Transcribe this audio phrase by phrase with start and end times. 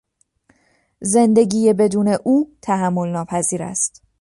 [1.01, 4.03] زندگی بدون او، تحملناپذیر است.